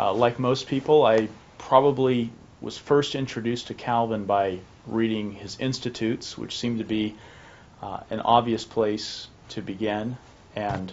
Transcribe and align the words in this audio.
Uh, 0.00 0.14
like 0.14 0.38
most 0.38 0.66
people, 0.66 1.04
I 1.04 1.28
probably 1.58 2.30
was 2.62 2.78
first 2.78 3.14
introduced 3.14 3.66
to 3.66 3.74
Calvin 3.74 4.24
by 4.24 4.60
reading 4.86 5.32
his 5.32 5.60
Institutes, 5.60 6.38
which 6.38 6.56
seemed 6.56 6.78
to 6.78 6.86
be 6.86 7.16
uh, 7.82 8.00
an 8.08 8.20
obvious 8.20 8.64
place 8.64 9.28
to 9.50 9.60
begin, 9.60 10.16
and 10.56 10.90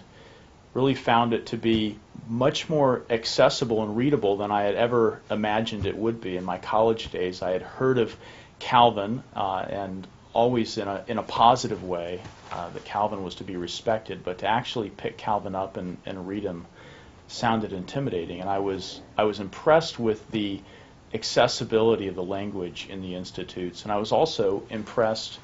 really 0.74 0.94
found 0.94 1.32
it 1.32 1.46
to 1.46 1.56
be 1.56 1.98
much 2.28 2.68
more 2.68 3.00
accessible 3.08 3.82
and 3.82 3.96
readable 3.96 4.36
than 4.36 4.50
I 4.50 4.64
had 4.64 4.74
ever 4.74 5.22
imagined 5.30 5.86
it 5.86 5.96
would 5.96 6.20
be. 6.20 6.36
In 6.36 6.44
my 6.44 6.58
college 6.58 7.10
days, 7.10 7.40
I 7.40 7.52
had 7.52 7.62
heard 7.62 7.96
of 7.96 8.14
Calvin 8.58 9.22
uh, 9.34 9.64
and 9.70 10.06
always 10.34 10.76
in 10.76 10.86
a, 10.86 11.02
in 11.08 11.16
a 11.16 11.22
positive 11.22 11.82
way 11.82 12.20
uh, 12.52 12.68
that 12.68 12.84
Calvin 12.84 13.24
was 13.24 13.36
to 13.36 13.44
be 13.44 13.56
respected, 13.56 14.22
but 14.22 14.40
to 14.40 14.46
actually 14.46 14.90
pick 14.90 15.16
Calvin 15.16 15.54
up 15.54 15.78
and, 15.78 15.96
and 16.04 16.28
read 16.28 16.42
him 16.42 16.66
sounded 17.28 17.72
intimidating. 17.72 18.40
And 18.40 18.50
I 18.50 18.58
was, 18.58 19.00
I 19.16 19.24
was 19.24 19.40
impressed 19.40 19.98
with 19.98 20.30
the 20.30 20.60
accessibility 21.14 22.08
of 22.08 22.14
the 22.14 22.22
language 22.22 22.88
in 22.90 23.00
the 23.00 23.14
institutes, 23.14 23.84
and 23.84 23.92
I 23.92 23.96
was 23.96 24.12
also 24.12 24.62
impressed 24.68 25.38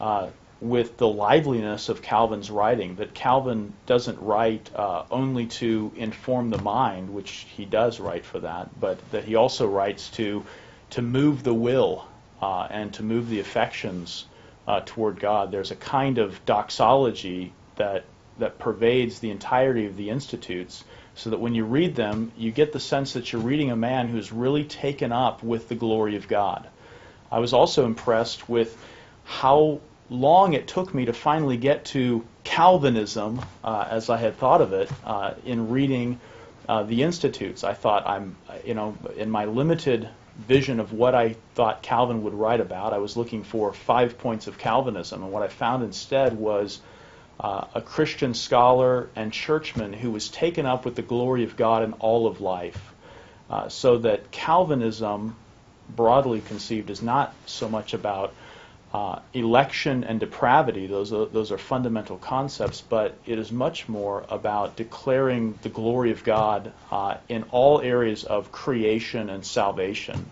uh, 0.00 0.28
with 0.60 0.96
the 0.96 1.06
liveliness 1.06 1.88
of 1.88 2.02
Calvin's 2.02 2.50
writing, 2.50 2.96
that 2.96 3.14
Calvin 3.14 3.72
doesn't 3.86 4.20
write 4.20 4.70
uh, 4.74 5.04
only 5.10 5.46
to 5.46 5.92
inform 5.96 6.50
the 6.50 6.58
mind, 6.58 7.14
which 7.14 7.46
he 7.56 7.64
does 7.64 8.00
write 8.00 8.24
for 8.24 8.40
that, 8.40 8.68
but 8.80 8.98
that 9.12 9.24
he 9.24 9.36
also 9.36 9.68
writes 9.68 10.08
to, 10.10 10.44
to 10.90 11.02
move 11.02 11.44
the 11.44 11.54
will 11.54 12.06
uh, 12.42 12.66
and 12.70 12.92
to 12.94 13.02
move 13.02 13.28
the 13.28 13.38
affections 13.40 14.26
uh, 14.66 14.80
toward 14.84 15.20
God. 15.20 15.52
There's 15.52 15.70
a 15.70 15.76
kind 15.76 16.18
of 16.18 16.44
doxology 16.44 17.52
that, 17.76 18.04
that 18.38 18.58
pervades 18.58 19.20
the 19.20 19.30
entirety 19.30 19.86
of 19.86 19.96
the 19.96 20.10
Institutes, 20.10 20.84
so 21.18 21.30
that 21.30 21.40
when 21.40 21.54
you 21.54 21.64
read 21.64 21.96
them, 21.96 22.30
you 22.36 22.52
get 22.52 22.72
the 22.72 22.78
sense 22.78 23.14
that 23.14 23.32
you're 23.32 23.42
reading 23.42 23.72
a 23.72 23.76
man 23.76 24.06
who's 24.06 24.32
really 24.32 24.62
taken 24.62 25.10
up 25.10 25.42
with 25.42 25.68
the 25.68 25.74
glory 25.74 26.14
of 26.14 26.28
God. 26.28 26.68
I 27.30 27.40
was 27.40 27.52
also 27.52 27.84
impressed 27.84 28.48
with 28.48 28.76
how 29.24 29.80
long 30.08 30.52
it 30.52 30.68
took 30.68 30.94
me 30.94 31.06
to 31.06 31.12
finally 31.12 31.56
get 31.56 31.84
to 31.86 32.24
Calvinism, 32.44 33.40
uh, 33.64 33.86
as 33.90 34.08
I 34.08 34.16
had 34.16 34.36
thought 34.38 34.60
of 34.60 34.72
it, 34.72 34.90
uh, 35.04 35.34
in 35.44 35.70
reading 35.70 36.20
uh, 36.68 36.84
the 36.84 37.02
Institutes. 37.02 37.64
I 37.64 37.74
thought 37.74 38.06
I'm, 38.06 38.36
you 38.64 38.74
know, 38.74 38.96
in 39.16 39.28
my 39.28 39.44
limited 39.44 40.08
vision 40.46 40.78
of 40.78 40.92
what 40.92 41.16
I 41.16 41.34
thought 41.56 41.82
Calvin 41.82 42.22
would 42.22 42.34
write 42.34 42.60
about, 42.60 42.92
I 42.92 42.98
was 42.98 43.16
looking 43.16 43.42
for 43.42 43.72
five 43.72 44.18
points 44.18 44.46
of 44.46 44.56
Calvinism, 44.56 45.24
and 45.24 45.32
what 45.32 45.42
I 45.42 45.48
found 45.48 45.82
instead 45.82 46.38
was 46.38 46.80
uh, 47.40 47.66
a 47.74 47.80
Christian 47.80 48.34
scholar 48.34 49.08
and 49.14 49.32
churchman 49.32 49.92
who 49.92 50.10
was 50.10 50.28
taken 50.28 50.66
up 50.66 50.84
with 50.84 50.96
the 50.96 51.02
glory 51.02 51.44
of 51.44 51.56
God 51.56 51.82
in 51.82 51.92
all 51.94 52.26
of 52.26 52.40
life. 52.40 52.80
Uh, 53.48 53.68
so 53.68 53.98
that 53.98 54.30
Calvinism, 54.30 55.36
broadly 55.88 56.40
conceived, 56.40 56.90
is 56.90 57.00
not 57.00 57.34
so 57.46 57.68
much 57.68 57.94
about 57.94 58.34
uh, 58.92 59.18
election 59.34 60.04
and 60.04 60.18
depravity, 60.18 60.86
those 60.86 61.12
are, 61.12 61.26
those 61.26 61.52
are 61.52 61.58
fundamental 61.58 62.16
concepts, 62.16 62.80
but 62.80 63.14
it 63.26 63.38
is 63.38 63.52
much 63.52 63.88
more 63.88 64.24
about 64.30 64.76
declaring 64.76 65.58
the 65.62 65.68
glory 65.68 66.10
of 66.10 66.24
God 66.24 66.72
uh, 66.90 67.16
in 67.28 67.44
all 67.50 67.80
areas 67.80 68.24
of 68.24 68.50
creation 68.50 69.28
and 69.28 69.44
salvation. 69.44 70.30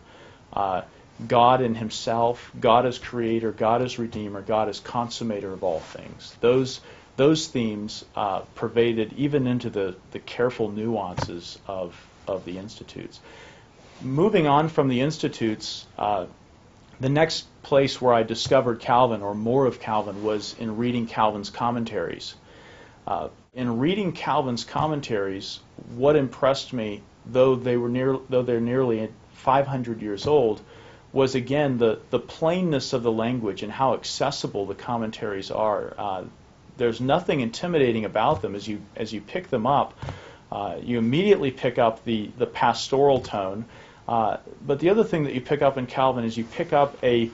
Uh, 0.52 0.82
God 1.26 1.60
in 1.62 1.74
Himself, 1.74 2.50
God 2.58 2.86
as 2.86 2.98
Creator, 2.98 3.52
God 3.52 3.82
as 3.82 3.98
Redeemer, 3.98 4.42
God 4.42 4.68
as 4.68 4.80
Consummator 4.80 5.52
of 5.52 5.62
all 5.62 5.80
things. 5.80 6.34
Those 6.40 6.80
those 7.16 7.46
themes 7.48 8.04
uh, 8.14 8.40
pervaded 8.54 9.14
even 9.14 9.46
into 9.46 9.70
the, 9.70 9.96
the 10.12 10.18
careful 10.18 10.70
nuances 10.70 11.58
of 11.66 11.94
of 12.28 12.44
the 12.44 12.58
institutes. 12.58 13.20
Moving 14.02 14.46
on 14.46 14.68
from 14.68 14.88
the 14.88 15.00
institutes, 15.00 15.86
uh, 15.98 16.26
the 17.00 17.08
next 17.08 17.46
place 17.62 18.00
where 18.00 18.12
I 18.12 18.22
discovered 18.22 18.80
Calvin 18.80 19.22
or 19.22 19.34
more 19.34 19.66
of 19.66 19.80
Calvin 19.80 20.22
was 20.22 20.54
in 20.58 20.76
reading 20.76 21.06
Calvin's 21.06 21.50
commentaries. 21.50 22.34
Uh, 23.06 23.28
in 23.54 23.78
reading 23.78 24.12
Calvin's 24.12 24.64
commentaries, 24.64 25.60
what 25.94 26.16
impressed 26.16 26.72
me, 26.72 27.02
though 27.24 27.54
they 27.54 27.76
were 27.76 27.88
near, 27.88 28.18
though 28.28 28.42
they're 28.42 28.60
nearly 28.60 29.08
500 29.34 30.02
years 30.02 30.26
old, 30.26 30.60
was 31.12 31.34
again 31.34 31.78
the, 31.78 32.00
the 32.10 32.18
plainness 32.18 32.92
of 32.92 33.02
the 33.02 33.12
language 33.12 33.62
and 33.62 33.72
how 33.72 33.94
accessible 33.94 34.66
the 34.66 34.74
commentaries 34.74 35.50
are. 35.50 35.94
Uh, 35.96 36.24
there's 36.76 37.00
nothing 37.00 37.40
intimidating 37.40 38.04
about 38.04 38.42
them 38.42 38.54
as 38.54 38.66
you 38.66 38.80
as 38.96 39.12
you 39.12 39.20
pick 39.20 39.48
them 39.48 39.66
up. 39.66 39.98
Uh, 40.50 40.76
you 40.82 40.98
immediately 40.98 41.50
pick 41.50 41.78
up 41.78 42.04
the 42.04 42.30
the 42.38 42.46
pastoral 42.46 43.20
tone 43.20 43.64
uh, 44.08 44.36
but 44.64 44.78
the 44.78 44.90
other 44.90 45.04
thing 45.04 45.24
that 45.24 45.34
you 45.34 45.40
pick 45.40 45.62
up 45.62 45.78
in 45.78 45.86
Calvin 45.86 46.24
is 46.24 46.36
you 46.36 46.44
pick 46.44 46.72
up 46.72 46.96
a, 47.02 47.30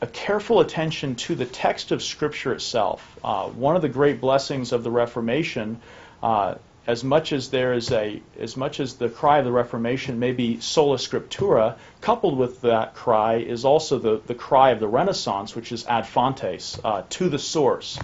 a 0.00 0.06
careful 0.06 0.60
attention 0.60 1.16
to 1.16 1.34
the 1.34 1.46
text 1.46 1.90
of 1.90 2.02
Scripture 2.02 2.52
itself. 2.52 3.18
Uh, 3.24 3.46
one 3.48 3.76
of 3.76 3.82
the 3.82 3.88
great 3.88 4.20
blessings 4.20 4.72
of 4.72 4.84
the 4.84 4.90
Reformation, 4.90 5.80
uh, 6.22 6.54
as 6.86 7.02
much 7.02 7.32
as 7.32 7.50
there 7.50 7.72
is 7.72 7.90
a, 7.90 8.22
as 8.38 8.56
much 8.56 8.78
as 8.78 8.94
the 8.94 9.08
cry 9.08 9.38
of 9.38 9.44
the 9.44 9.52
Reformation 9.52 10.18
may 10.18 10.32
be 10.32 10.60
sola 10.60 10.96
scriptura, 10.96 11.76
coupled 12.00 12.38
with 12.38 12.60
that 12.62 12.94
cry 12.94 13.36
is 13.36 13.64
also 13.64 13.98
the, 13.98 14.20
the 14.26 14.34
cry 14.34 14.70
of 14.70 14.80
the 14.80 14.88
Renaissance, 14.88 15.56
which 15.56 15.72
is 15.72 15.86
ad 15.86 16.06
fontes, 16.06 16.78
uh, 16.84 17.02
to 17.10 17.28
the 17.28 17.38
source. 17.38 17.98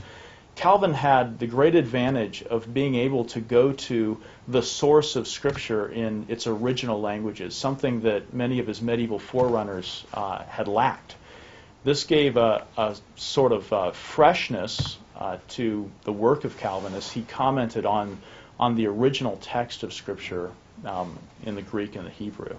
Calvin 0.56 0.94
had 0.94 1.38
the 1.38 1.46
great 1.46 1.74
advantage 1.74 2.42
of 2.42 2.72
being 2.72 2.94
able 2.94 3.26
to 3.26 3.40
go 3.40 3.72
to 3.72 4.18
the 4.48 4.62
source 4.62 5.14
of 5.14 5.28
Scripture 5.28 5.86
in 5.86 6.24
its 6.28 6.46
original 6.46 6.98
languages, 6.98 7.54
something 7.54 8.00
that 8.00 8.32
many 8.32 8.58
of 8.58 8.66
his 8.66 8.80
medieval 8.80 9.18
forerunners 9.18 10.04
uh, 10.14 10.42
had 10.44 10.66
lacked. 10.66 11.14
This 11.84 12.04
gave 12.04 12.38
a, 12.38 12.66
a 12.78 12.96
sort 13.16 13.52
of 13.52 13.70
uh, 13.70 13.90
freshness 13.92 14.96
uh, 15.14 15.36
to 15.48 15.90
the 16.04 16.12
work 16.12 16.44
of 16.44 16.56
Calvin 16.56 16.94
as 16.94 17.12
he 17.12 17.22
commented 17.22 17.84
on, 17.84 18.18
on 18.58 18.76
the 18.76 18.86
original 18.86 19.36
text 19.42 19.82
of 19.82 19.92
Scripture 19.92 20.50
um, 20.86 21.18
in 21.44 21.54
the 21.54 21.62
Greek 21.62 21.96
and 21.96 22.06
the 22.06 22.10
Hebrew. 22.10 22.56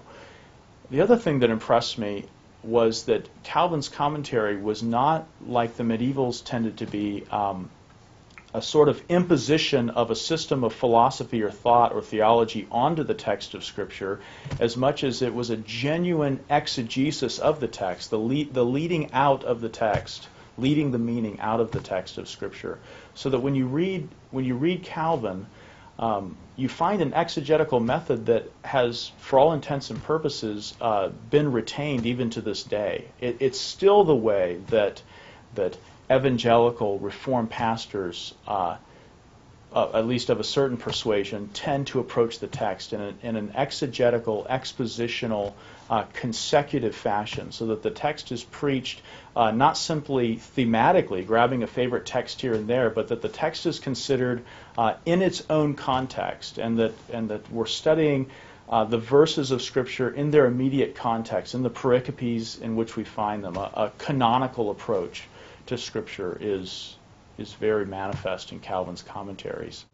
The 0.90 1.00
other 1.00 1.16
thing 1.16 1.40
that 1.40 1.50
impressed 1.50 1.98
me 1.98 2.26
was 2.62 3.04
that 3.06 3.28
Calvin's 3.42 3.88
commentary 3.88 4.56
was 4.56 4.84
not 4.84 5.26
like 5.44 5.76
the 5.76 5.82
medievals 5.82 6.44
tended 6.44 6.78
to 6.78 6.86
be. 6.86 7.24
Um, 7.32 7.68
a 8.54 8.62
sort 8.62 8.88
of 8.88 9.02
imposition 9.08 9.90
of 9.90 10.10
a 10.10 10.16
system 10.16 10.64
of 10.64 10.72
philosophy 10.72 11.42
or 11.42 11.50
thought 11.50 11.92
or 11.92 12.00
theology 12.00 12.66
onto 12.70 13.04
the 13.04 13.14
text 13.14 13.54
of 13.54 13.62
Scripture 13.64 14.20
as 14.58 14.76
much 14.76 15.04
as 15.04 15.20
it 15.20 15.34
was 15.34 15.50
a 15.50 15.56
genuine 15.56 16.40
exegesis 16.48 17.38
of 17.38 17.60
the 17.60 17.68
text, 17.68 18.10
the, 18.10 18.48
the 18.50 18.64
leading 18.64 19.12
out 19.12 19.44
of 19.44 19.60
the 19.60 19.68
text, 19.68 20.28
leading 20.56 20.90
the 20.90 20.98
meaning 20.98 21.38
out 21.40 21.60
of 21.60 21.72
the 21.72 21.80
text 21.80 22.16
of 22.16 22.28
Scripture. 22.28 22.78
So 23.14 23.30
that 23.30 23.40
when 23.40 23.54
you 23.54 23.66
read, 23.66 24.08
when 24.30 24.44
you 24.44 24.56
read 24.56 24.82
Calvin, 24.82 25.46
um, 25.98 26.36
you 26.56 26.68
find 26.68 27.02
an 27.02 27.12
exegetical 27.12 27.80
method 27.80 28.26
that 28.26 28.50
has, 28.62 29.10
for 29.18 29.38
all 29.38 29.52
intents 29.52 29.90
and 29.90 30.02
purposes, 30.02 30.74
uh, 30.80 31.08
been 31.08 31.52
retained 31.52 32.06
even 32.06 32.30
to 32.30 32.40
this 32.40 32.62
day. 32.62 33.06
It, 33.20 33.38
it's 33.40 33.60
still 33.60 34.04
the 34.04 34.14
way 34.14 34.60
that 34.68 35.02
that 35.54 35.76
evangelical 36.10 36.98
reformed 36.98 37.50
pastors, 37.50 38.34
uh, 38.46 38.76
uh, 39.72 39.90
at 39.94 40.06
least 40.06 40.30
of 40.30 40.40
a 40.40 40.44
certain 40.44 40.78
persuasion, 40.78 41.50
tend 41.52 41.86
to 41.88 42.00
approach 42.00 42.38
the 42.38 42.46
text 42.46 42.92
in, 42.92 43.00
a, 43.00 43.12
in 43.22 43.36
an 43.36 43.52
exegetical, 43.54 44.46
expositional, 44.48 45.52
uh, 45.90 46.04
consecutive 46.14 46.94
fashion, 46.94 47.52
so 47.52 47.66
that 47.66 47.82
the 47.82 47.90
text 47.90 48.32
is 48.32 48.42
preached 48.44 49.00
uh, 49.36 49.50
not 49.50 49.76
simply 49.76 50.36
thematically, 50.36 51.26
grabbing 51.26 51.62
a 51.62 51.66
favorite 51.66 52.04
text 52.04 52.40
here 52.40 52.54
and 52.54 52.66
there, 52.66 52.90
but 52.90 53.08
that 53.08 53.22
the 53.22 53.28
text 53.28 53.66
is 53.66 53.78
considered 53.78 54.42
uh, 54.76 54.94
in 55.06 55.22
its 55.22 55.44
own 55.48 55.74
context, 55.74 56.58
and 56.58 56.78
that 56.78 56.92
and 57.12 57.30
that 57.30 57.50
we're 57.50 57.66
studying. 57.66 58.30
Uh, 58.68 58.84
the 58.84 58.98
verses 58.98 59.50
of 59.50 59.62
Scripture 59.62 60.10
in 60.10 60.30
their 60.30 60.44
immediate 60.44 60.94
context, 60.94 61.54
in 61.54 61.62
the 61.62 61.70
pericopes 61.70 62.60
in 62.60 62.76
which 62.76 62.96
we 62.96 63.04
find 63.04 63.42
them, 63.42 63.56
a, 63.56 63.70
a 63.72 63.92
canonical 63.96 64.70
approach 64.70 65.26
to 65.68 65.78
Scripture 65.78 66.36
is, 66.40 66.96
is 67.38 67.52
very 67.54 67.86
manifest 67.86 68.52
in 68.52 68.60
Calvin's 68.60 69.02
commentaries. 69.02 69.84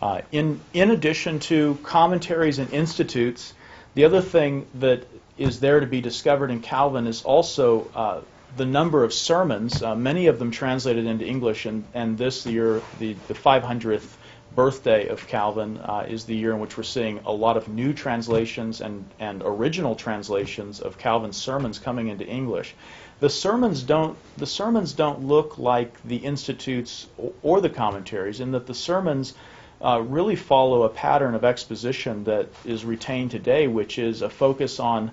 Uh, 0.00 0.20
in, 0.30 0.60
in 0.72 0.90
addition 0.90 1.40
to 1.40 1.76
commentaries 1.82 2.58
and 2.58 2.72
institutes, 2.72 3.52
the 3.94 4.04
other 4.04 4.20
thing 4.20 4.66
that 4.74 5.04
is 5.36 5.60
there 5.60 5.80
to 5.80 5.86
be 5.86 6.00
discovered 6.00 6.50
in 6.50 6.60
Calvin 6.60 7.06
is 7.06 7.22
also 7.22 7.90
uh, 7.94 8.20
the 8.56 8.66
number 8.66 9.04
of 9.04 9.12
sermons, 9.12 9.82
uh, 9.82 9.94
many 9.94 10.26
of 10.26 10.38
them 10.38 10.50
translated 10.50 11.06
into 11.06 11.24
English, 11.24 11.66
and, 11.66 11.84
and 11.94 12.16
this 12.16 12.46
year, 12.46 12.80
the, 12.98 13.14
the 13.26 13.34
500th 13.34 14.08
birthday 14.54 15.08
of 15.08 15.26
Calvin, 15.28 15.78
uh, 15.78 16.06
is 16.08 16.24
the 16.24 16.34
year 16.34 16.52
in 16.52 16.60
which 16.60 16.76
we're 16.76 16.82
seeing 16.82 17.20
a 17.26 17.32
lot 17.32 17.56
of 17.56 17.68
new 17.68 17.92
translations 17.92 18.80
and, 18.80 19.04
and 19.20 19.42
original 19.44 19.94
translations 19.94 20.80
of 20.80 20.98
Calvin's 20.98 21.36
sermons 21.36 21.78
coming 21.78 22.08
into 22.08 22.26
English 22.26 22.74
the 23.20 23.30
sermons 23.30 23.82
don't 23.82 24.16
the 24.36 24.46
sermons 24.46 24.92
don't 24.92 25.24
look 25.24 25.58
like 25.58 26.02
the 26.04 26.16
institutes 26.16 27.06
or 27.42 27.60
the 27.60 27.70
commentaries 27.70 28.40
in 28.40 28.52
that 28.52 28.66
the 28.66 28.74
sermons 28.74 29.34
uh, 29.80 30.02
really 30.06 30.36
follow 30.36 30.82
a 30.82 30.88
pattern 30.88 31.34
of 31.34 31.44
exposition 31.44 32.24
that 32.24 32.48
is 32.64 32.84
retained 32.84 33.30
today, 33.30 33.68
which 33.68 33.98
is 33.98 34.22
a 34.22 34.30
focus 34.30 34.80
on 34.80 35.10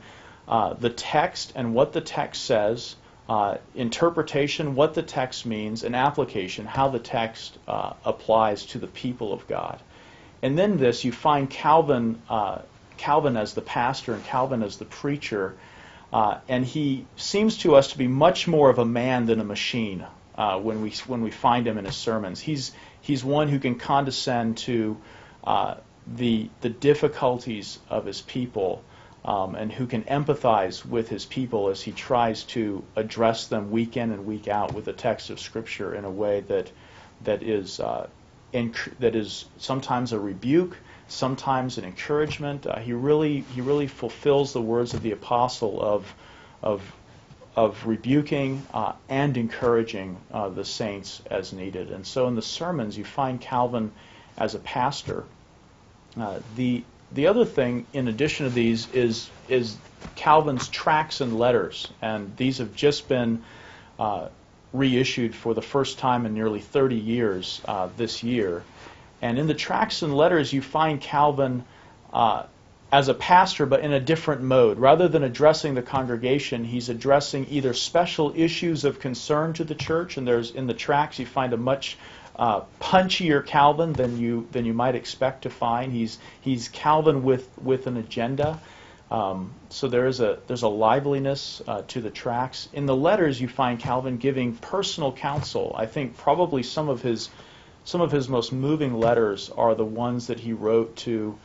uh, 0.48 0.74
the 0.74 0.90
text 0.90 1.54
and 1.56 1.74
what 1.74 1.94
the 1.94 2.02
text 2.02 2.46
says, 2.46 2.96
uh, 3.30 3.58
interpretation, 3.76 4.76
what 4.76 4.94
the 4.94 5.04
text 5.04 5.46
means, 5.46 5.84
and 5.84 5.96
application, 5.96 6.66
how 6.66 6.90
the 6.90 7.00
text 7.00 7.58
uh, 7.68 7.94
applies 8.04 8.66
to 8.66 8.80
the 8.80 8.88
people 8.88 9.34
of 9.34 9.48
God. 9.48 9.80
And 10.42 10.58
then 10.58 10.78
this, 10.78 11.04
you 11.04 11.12
find 11.12 11.50
Calvin, 11.50 12.22
uh, 12.30 12.60
Calvin 12.98 13.38
as 13.38 13.54
the 13.54 13.62
pastor 13.62 14.14
and 14.14 14.24
Calvin 14.26 14.64
as 14.64 14.78
the 14.78 14.86
preacher, 14.86 15.56
uh, 16.14 16.40
and 16.48 16.66
he 16.66 17.06
seems 17.16 17.58
to 17.60 17.76
us 17.76 17.92
to 17.92 17.98
be 17.98 18.08
much 18.08 18.48
more 18.48 18.70
of 18.70 18.80
a 18.80 18.86
man 18.86 19.26
than 19.26 19.40
a 19.40 19.44
machine 19.44 20.06
uh, 20.38 20.60
when 20.60 20.82
we 20.82 20.92
when 21.08 21.22
we 21.22 21.32
find 21.32 21.68
him 21.68 21.78
in 21.78 21.86
his 21.86 21.96
sermons. 21.96 22.40
He's 22.40 22.72
he's 23.02 23.24
one 23.24 23.48
who 23.48 23.60
can 23.60 23.76
condescend 23.76 24.58
to 24.60 24.98
uh, 25.44 25.76
the 26.08 26.50
the 26.62 26.70
difficulties 26.70 27.80
of 27.90 28.06
his 28.06 28.22
people. 28.22 28.84
Um, 29.24 29.56
and 29.56 29.72
who 29.72 29.88
can 29.88 30.04
empathize 30.04 30.86
with 30.86 31.10
his 31.10 31.26
people 31.26 31.70
as 31.70 31.82
he 31.82 31.92
tries 31.92 32.44
to 32.44 32.84
address 32.96 33.48
them 33.48 33.72
week 33.72 33.98
in 33.98 34.12
and 34.12 34.28
week 34.28 34.48
out 34.48 34.76
with 34.76 34.86
the 34.86 34.94
text 34.94 35.32
of 35.32 35.40
Scripture 35.40 35.96
in 35.96 36.06
a 36.06 36.12
way 36.12 36.42
that 36.42 36.72
that 37.24 37.42
is 37.42 37.80
uh, 37.80 38.06
that 39.00 39.16
is 39.16 39.46
sometimes 39.58 40.14
a 40.14 40.20
rebuke, 40.20 40.78
sometimes 41.08 41.78
an 41.78 41.86
encouragement. 41.86 42.66
Uh, 42.66 42.80
he 42.80 42.94
really 42.94 43.42
he 43.54 43.62
really 43.62 43.88
fulfills 43.88 44.54
the 44.54 44.62
words 44.62 44.94
of 44.94 45.02
the 45.02 45.12
apostle 45.12 45.82
of 45.82 46.14
of 46.62 46.82
of 47.56 47.86
rebuking 47.86 48.62
uh, 48.74 48.94
and 49.08 49.38
encouraging 49.38 50.18
uh, 50.34 50.50
the 50.50 50.66
saints 50.66 51.22
as 51.32 51.54
needed. 51.54 51.90
And 51.90 52.06
so 52.06 52.28
in 52.28 52.36
the 52.36 52.42
sermons, 52.42 52.98
you 52.98 53.06
find 53.06 53.40
Calvin 53.40 53.92
as 54.38 54.56
a 54.56 54.60
pastor. 54.60 55.24
Uh, 56.20 56.40
the 56.56 56.84
the 57.12 57.28
other 57.28 57.46
thing, 57.46 57.86
in 57.94 58.08
addition 58.08 58.48
to 58.48 58.52
these, 58.52 58.90
is 58.92 59.30
is 59.48 59.78
Calvin's 60.16 60.68
tracts 60.68 61.22
and 61.22 61.38
letters, 61.38 61.92
and 62.02 62.36
these 62.36 62.58
have 62.58 62.76
just 62.76 63.08
been 63.08 63.44
uh, 64.00 64.28
reissued 64.74 65.34
for 65.34 65.54
the 65.54 65.62
first 65.62 66.00
time 66.00 66.26
in 66.26 66.34
nearly 66.34 66.60
30 66.60 66.96
years 66.96 67.62
uh, 67.66 67.90
this 67.96 68.24
year. 68.24 68.64
And 69.26 69.40
in 69.40 69.48
the 69.48 69.56
tracts 69.56 70.04
and 70.04 70.16
letters, 70.16 70.54
you 70.54 70.62
find 70.62 71.02
Calvin 71.02 71.64
uh, 72.14 72.44
as 72.92 73.08
a 73.08 73.16
pastor, 73.16 73.66
but 73.66 73.80
in 73.80 73.92
a 73.92 74.00
different 74.00 74.44
mode. 74.44 74.78
Rather 74.78 75.08
than 75.08 75.24
addressing 75.24 75.74
the 75.74 75.82
congregation, 75.82 76.64
he's 76.64 76.90
addressing 76.90 77.48
either 77.50 77.74
special 77.74 78.34
issues 78.36 78.86
of 78.86 79.00
concern 79.00 79.54
to 79.54 79.64
the 79.64 79.74
church, 79.74 80.18
and 80.18 80.28
there's 80.28 80.52
in 80.52 80.68
the 80.68 80.76
tracts 80.76 81.18
you 81.18 81.26
find 81.26 81.54
a 81.54 81.58
much 81.58 81.98
uh, 82.36 82.62
punchier 82.80 83.44
Calvin 83.44 83.94
than 83.94 84.20
you 84.20 84.48
than 84.52 84.64
you 84.64 84.74
might 84.74 84.94
expect 84.94 85.42
to 85.42 85.50
find. 85.50 85.92
He's 85.92 86.20
he's 86.42 86.70
Calvin 86.70 87.24
with 87.24 87.50
with 87.58 87.88
an 87.88 87.98
agenda. 87.98 88.60
Um, 89.10 89.54
so 89.70 89.88
there 89.88 90.06
is 90.06 90.20
a 90.20 90.38
there's 90.46 90.64
a 90.64 90.68
liveliness 90.68 91.64
uh, 91.68 91.82
to 91.88 92.00
the 92.00 92.12
tracts. 92.12 92.70
In 92.74 92.86
the 92.86 92.96
letters, 92.96 93.42
you 93.42 93.48
find 93.48 93.80
Calvin 93.80 94.18
giving 94.18 94.56
personal 94.56 95.12
counsel. 95.12 95.74
I 95.76 95.88
think 95.88 96.16
probably 96.16 96.62
some 96.62 96.90
of 96.90 97.02
his 97.02 97.30
some 97.86 98.02
of 98.02 98.12
his 98.12 98.28
most 98.28 98.52
moving 98.52 99.00
letters 99.00 99.52
are 99.56 99.76
the 99.76 99.86
ones 99.86 100.28
that 100.28 100.40
he 100.40 100.54
wrote 100.54 100.96
to 100.98 101.38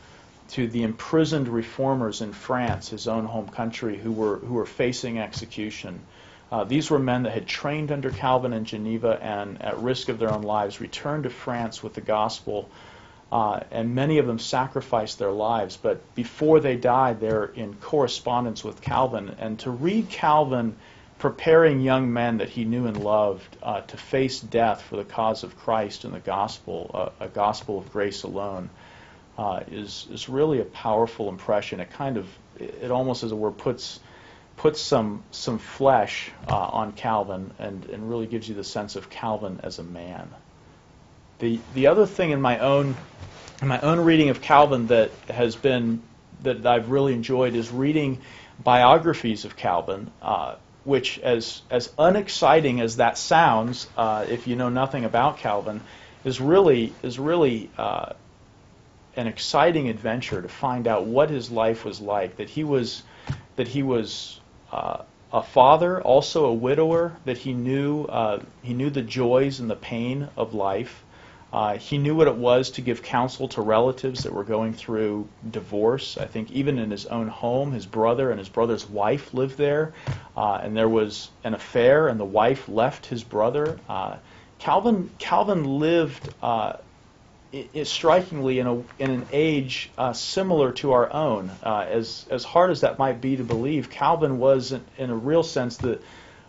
to 0.49 0.67
the 0.67 0.83
imprisoned 0.83 1.47
reformers 1.47 2.23
in 2.23 2.33
France, 2.33 2.89
his 2.89 3.07
own 3.07 3.25
home 3.25 3.47
country, 3.49 3.97
who 3.97 4.11
were 4.11 4.39
who 4.39 4.55
were 4.55 4.67
facing 4.67 5.19
execution. 5.19 6.01
Uh, 6.51 6.65
these 6.65 6.91
were 6.91 6.99
men 6.99 7.23
that 7.23 7.33
had 7.33 7.47
trained 7.47 7.93
under 7.93 8.11
Calvin 8.11 8.53
in 8.53 8.65
Geneva 8.65 9.17
and, 9.23 9.63
at 9.63 9.79
risk 9.79 10.09
of 10.09 10.19
their 10.19 10.33
own 10.33 10.43
lives, 10.43 10.81
returned 10.81 11.23
to 11.23 11.31
France 11.31 11.81
with 11.81 11.95
the 11.95 12.01
gospel. 12.01 12.69
Uh, 13.31 13.61
and 13.71 13.95
many 13.95 14.19
of 14.19 14.27
them 14.27 14.41
sacrificed 14.41 15.21
their 15.21 15.31
lives. 15.31 15.77
But 15.77 16.17
before 16.17 16.59
they 16.59 16.75
died, 16.75 17.21
they're 17.21 17.45
in 17.45 17.75
correspondence 17.75 18.65
with 18.65 18.81
Calvin. 18.81 19.37
And 19.39 19.61
to 19.61 19.71
read 19.71 20.09
Calvin 20.09 20.75
preparing 21.21 21.81
young 21.81 22.13
men 22.13 22.39
that 22.39 22.49
he 22.49 22.65
knew 22.65 22.87
and 22.87 22.97
loved 22.97 23.57
uh, 23.63 23.83
to 23.83 23.97
face 23.97 24.41
death 24.41 24.81
for 24.81 24.97
the 24.97 25.05
cause 25.05 25.45
of 25.45 25.57
Christ 25.59 26.05
and 26.05 26.15
the 26.15 26.19
gospel, 26.21 26.91
uh, 26.93 27.25
a 27.25 27.29
gospel 27.29 27.79
of 27.79 27.93
grace 27.93 28.23
alone, 28.23 28.71
uh, 29.39 29.61
is 29.71 30.07
is 30.11 30.29
really 30.29 30.61
a 30.61 30.65
powerful 30.65 31.29
impression. 31.29 31.79
It 31.79 31.91
kind 31.91 32.17
of 32.17 32.27
it 32.59 32.91
almost 32.91 33.23
as 33.23 33.33
it 33.33 33.39
were 33.39 33.53
puts 33.53 34.01
puts 34.57 34.81
some 34.81 35.23
some 35.31 35.59
flesh 35.59 36.31
uh, 36.49 36.55
on 36.55 36.93
Calvin 36.93 37.51
and 37.59 37.85
and 37.85 38.09
really 38.09 38.27
gives 38.27 38.49
you 38.49 38.55
the 38.55 38.65
sense 38.65 38.97
of 38.97 39.11
Calvin 39.11 39.61
as 39.63 39.79
a 39.79 39.85
man. 39.85 40.29
The 41.39 41.61
the 41.75 41.89
other 41.89 42.07
thing 42.07 42.31
in 42.31 42.41
my 42.41 42.59
own 42.59 42.97
in 43.61 43.69
my 43.69 43.81
own 43.81 44.01
reading 44.01 44.31
of 44.31 44.41
Calvin 44.41 44.87
that 44.87 45.11
has 45.29 45.55
been 45.55 46.03
that 46.43 46.65
I've 46.65 46.91
really 46.91 47.13
enjoyed 47.13 47.55
is 47.55 47.71
reading 47.71 48.21
biographies 48.65 49.45
of 49.45 49.55
Calvin. 49.57 50.11
Which, 50.85 51.19
as 51.19 51.63
as 51.71 51.93
unexciting 51.99 52.81
as 52.81 52.97
that 52.97 53.19
sounds, 53.19 53.87
uh, 53.97 54.25
if 54.29 54.47
you 54.47 54.57
know 54.57 54.71
nothing 54.71 55.05
about 55.05 55.39
Calvin, 55.39 55.83
is 56.25 56.41
really 56.41 56.93
is 57.03 57.19
really 57.19 57.71
uh, 57.77 58.15
an 59.17 59.27
exciting 59.27 59.89
adventure 59.89 60.41
to 60.41 60.49
find 60.49 60.87
out 60.87 61.05
what 61.05 61.31
his 61.31 61.51
life 61.51 61.85
was 61.85 62.01
like. 62.01 62.37
That 62.37 62.49
he 62.49 62.65
was 62.65 63.03
that 63.57 63.69
he 63.69 63.83
was 63.83 64.41
uh, 64.73 65.03
a 65.33 65.43
father, 65.43 66.01
also 66.01 66.47
a 66.47 66.55
widower. 66.55 67.13
That 67.25 67.39
he 67.39 67.53
knew 67.53 68.05
uh, 68.05 68.41
he 68.63 68.73
knew 68.73 68.91
the 68.91 69.03
joys 69.03 69.61
and 69.61 69.71
the 69.71 69.77
pain 69.77 70.29
of 70.37 70.55
life. 70.55 71.05
Uh, 71.53 71.77
he 71.77 71.99
knew 71.99 72.15
what 72.15 72.29
it 72.29 72.37
was 72.37 72.71
to 72.71 72.81
give 72.81 73.03
counsel 73.03 73.49
to 73.49 73.61
relatives 73.61 74.23
that 74.23 74.33
were 74.33 74.45
going 74.45 74.73
through 74.73 75.29
divorce. 75.51 76.17
I 76.17 76.27
think 76.27 76.53
even 76.53 76.79
in 76.79 76.91
his 76.91 77.07
own 77.07 77.27
home, 77.29 77.73
his 77.73 77.87
brother 77.87 78.31
and 78.31 78.39
his 78.39 78.49
brother's 78.49 78.89
wife 78.89 79.35
lived 79.35 79.57
there, 79.57 79.93
uh, 80.37 80.61
and 80.63 80.77
there 80.77 80.89
was 80.89 81.29
an 81.43 81.55
affair, 81.55 82.07
and 82.07 82.21
the 82.21 82.25
wife 82.25 82.69
left 82.69 83.07
his 83.07 83.25
brother. 83.25 83.79
Uh, 83.89 84.17
Calvin 84.61 85.11
Calvin 85.19 85.65
lived 85.81 86.33
uh, 86.43 86.75
strikingly 87.85 88.59
in, 88.61 88.67
a, 88.67 88.77
in 88.99 89.11
an 89.11 89.27
age 89.33 89.91
uh, 89.99 90.13
similar 90.13 90.73
to 90.73 90.93
our 90.93 91.13
own. 91.13 91.51
Uh, 91.63 91.87
as, 91.89 92.27
as 92.31 92.45
hard 92.45 92.71
as 92.71 92.83
that 92.83 92.99
might 92.99 93.21
be 93.21 93.37
to 93.37 93.45
believe, 93.45 93.91
Calvin 93.91 94.39
was, 94.39 94.73
in, 94.73 94.85
in 94.99 95.11
a 95.11 95.17
real 95.17 95.43
sense, 95.43 95.77
the, 95.79 96.01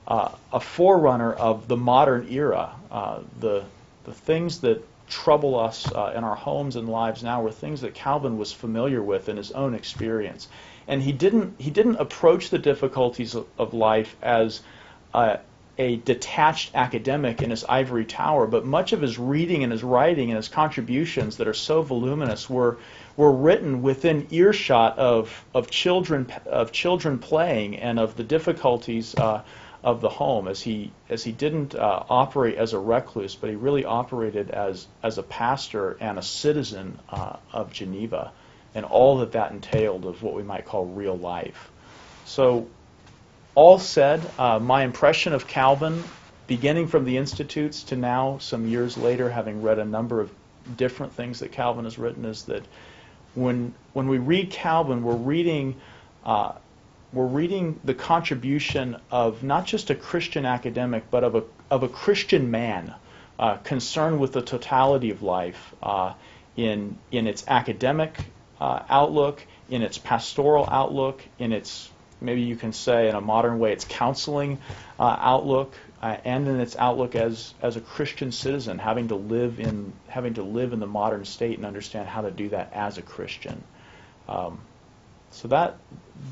uh, 0.08 0.30
a 0.54 0.60
forerunner 0.60 1.34
of 1.34 1.68
the 1.68 1.78
modern 1.78 2.28
era. 2.30 2.76
Uh, 2.92 3.22
the, 3.40 3.64
the 4.04 4.14
things 4.14 4.62
that 4.62 4.84
trouble 5.08 5.60
us 5.60 5.92
uh, 5.92 6.14
in 6.16 6.24
our 6.24 6.36
homes 6.36 6.76
and 6.76 6.90
lives 6.90 7.22
now 7.22 7.42
were 7.42 7.52
things 7.52 7.82
that 7.82 7.94
Calvin 7.94 8.38
was 8.38 8.52
familiar 8.52 9.04
with 9.04 9.30
in 9.30 9.38
his 9.38 9.52
own 9.52 9.76
experience. 9.76 10.48
And 10.88 11.02
he 11.02 11.12
didn't, 11.12 11.56
he 11.60 11.70
didn't 11.70 11.98
approach 11.98 12.50
the 12.50 12.58
difficulties 12.58 13.36
of, 13.36 13.46
of 13.58 13.74
life 13.74 14.16
as 14.22 14.62
uh, 15.14 15.38
a 15.78 15.96
detached 15.98 16.72
academic 16.76 17.42
in 17.42 17.50
his 17.50 17.64
ivory 17.64 18.06
tower, 18.06 18.46
but 18.46 18.66
much 18.66 18.94
of 18.94 19.02
his 19.02 19.18
reading 19.18 19.64
and 19.64 19.72
his 19.72 19.84
writing 19.84 20.30
and 20.30 20.38
his 20.38 20.48
contributions 20.48 21.38
that 21.38 21.48
are 21.48 21.54
so 21.54 21.82
voluminous 21.82 22.50
were 22.50 22.78
were 23.18 23.32
written 23.32 23.82
within 23.82 24.28
earshot 24.32 24.98
of 25.00 25.46
of 25.54 25.72
children 25.72 26.32
of 26.46 26.72
children 26.72 27.20
playing 27.20 27.78
and 27.78 28.00
of 28.00 28.16
the 28.16 28.24
difficulties 28.24 29.16
uh, 29.16 29.42
of 29.84 30.02
the 30.02 30.10
home 30.10 30.48
as 30.48 30.62
he 30.62 30.92
as 31.10 31.24
he 31.24 31.32
didn't 31.32 31.74
uh, 31.74 32.04
operate 32.10 32.56
as 32.58 32.74
a 32.74 32.80
recluse, 32.80 33.36
but 33.36 33.50
he 33.50 33.56
really 33.56 33.86
operated 33.86 34.52
as 34.52 34.88
as 35.02 35.18
a 35.18 35.24
pastor 35.24 35.98
and 36.00 36.20
a 36.20 36.22
citizen 36.22 37.00
uh, 37.10 37.38
of 37.52 37.74
Geneva, 37.74 38.32
and 38.76 38.86
all 38.86 39.18
that 39.20 39.32
that 39.32 39.52
entailed 39.52 40.06
of 40.06 40.22
what 40.22 40.36
we 40.36 40.44
might 40.44 40.66
call 40.66 40.86
real 40.86 41.18
life. 41.18 41.72
So 42.26 42.68
all 43.56 43.80
said, 43.80 44.22
uh, 44.38 44.60
my 44.60 44.84
impression 44.84 45.34
of 45.34 45.48
Calvin, 45.48 46.04
beginning 46.48 46.88
from 46.88 47.04
the 47.04 47.18
Institutes 47.18 47.84
to 47.84 47.96
now, 47.96 48.38
some 48.38 48.68
years 48.68 48.98
later, 48.98 49.30
having 49.30 49.62
read 49.62 49.80
a 49.80 49.86
number 49.86 50.22
of 50.22 50.32
different 50.78 51.14
things 51.14 51.40
that 51.40 51.52
Calvin 51.52 51.86
has 51.86 51.98
written, 51.98 52.26
is 52.26 52.44
that 52.44 52.64
when 53.34 53.74
when 53.94 54.08
we 54.08 54.20
read 54.20 54.52
Calvin, 54.52 55.02
we're 55.04 55.16
reading 55.16 55.76
uh, 56.24 56.52
we're 57.14 57.26
reading 57.26 57.80
the 57.84 57.94
contribution 57.94 58.98
of 59.10 59.44
not 59.44 59.66
just 59.66 59.90
a 59.90 59.96
Christian 59.96 60.46
academic, 60.46 61.12
but 61.12 61.24
of 61.24 61.36
a 61.36 61.44
of 61.70 61.84
a 61.84 61.90
Christian 61.90 62.52
man 62.52 62.94
uh, 63.38 63.58
concerned 63.58 64.20
with 64.20 64.34
the 64.34 64.42
totality 64.42 65.12
of 65.12 65.22
life 65.22 65.74
uh, 65.84 66.14
in 66.56 66.98
in 67.12 67.28
its 67.28 67.44
academic 67.48 68.18
uh, 68.60 68.84
outlook, 68.90 69.46
in 69.70 69.82
its 69.82 69.98
pastoral 69.98 70.68
outlook, 70.70 71.22
in 71.38 71.52
its 71.52 71.90
maybe 72.22 72.42
you 72.42 72.56
can 72.56 72.72
say 72.72 73.10
in 73.10 73.16
a 73.16 73.22
modern 73.22 73.60
way 73.60 73.74
its 73.74 73.86
counseling 73.86 74.60
uh, 75.00 75.18
outlook 75.20 75.74
uh, 76.02 76.16
and 76.24 76.48
in 76.48 76.60
its 76.60 76.76
outlook 76.78 77.16
as 77.16 77.54
as 77.62 77.76
a 77.76 77.82
Christian 77.82 78.32
citizen 78.32 78.78
having 78.78 79.10
to 79.10 79.16
live 79.16 79.60
in 79.60 79.92
having 80.08 80.36
to 80.36 80.44
live 80.44 80.72
in 80.72 80.80
the 80.80 80.88
modern 80.88 81.26
state 81.26 81.58
and 81.58 81.66
understand 81.66 82.08
how 82.08 82.22
to 82.22 82.32
do 82.32 82.50
that 82.50 82.72
as 82.74 82.98
a 82.98 83.02
Christian. 83.02 83.64
Um, 84.30 84.62
so 85.32 85.48
that 85.48 85.78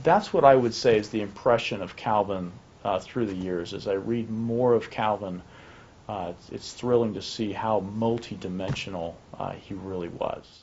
that's 0.03 0.33
what 0.33 0.43
I 0.43 0.55
would 0.55 0.73
say 0.73 0.97
is 0.97 1.09
the 1.09 1.21
impression 1.21 1.81
of 1.81 1.95
Calvin 1.95 2.51
uh, 2.83 2.99
through 2.99 3.25
the 3.25 3.35
years 3.35 3.73
as 3.73 3.87
I 3.87 3.93
read 3.93 4.29
more 4.29 4.73
of 4.73 4.89
Calvin 4.89 5.41
uh, 6.09 6.31
it's, 6.31 6.49
it's 6.49 6.73
thrilling 6.73 7.13
to 7.13 7.21
see 7.21 7.53
how 7.53 7.81
multidimensional 7.81 9.13
uh, 9.37 9.51
he 9.51 9.75
really 9.75 10.09
was. 10.09 10.43